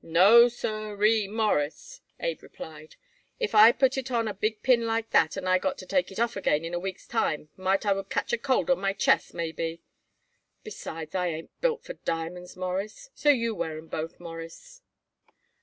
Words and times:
"No, 0.00 0.48
siree, 0.48 1.28
Mawruss," 1.28 2.00
Abe 2.18 2.42
replied. 2.42 2.96
"If 3.38 3.54
I 3.54 3.70
put 3.70 3.98
it 3.98 4.10
on 4.10 4.26
a 4.26 4.32
big 4.32 4.62
pin 4.62 4.86
like 4.86 5.10
that 5.10 5.36
and 5.36 5.46
I 5.46 5.58
got 5.58 5.76
to 5.76 5.84
take 5.84 6.10
it 6.10 6.18
off 6.18 6.36
again 6.36 6.64
in 6.64 6.72
a 6.72 6.78
week's 6.78 7.06
time 7.06 7.50
might 7.54 7.84
I 7.84 7.92
would 7.92 8.08
catch 8.08 8.32
a 8.32 8.38
cold 8.38 8.70
on 8.70 8.78
my 8.80 8.94
chest, 8.94 9.34
maybe. 9.34 9.82
Besides, 10.62 11.14
I 11.14 11.26
ain't 11.26 11.60
built 11.60 11.84
for 11.84 11.92
diamonds, 11.92 12.56
Mawruss. 12.56 13.10
So, 13.14 13.28
you 13.28 13.54
wear 13.54 13.76
'em 13.76 13.88
both, 13.88 14.18
Mawruss." 14.18 14.80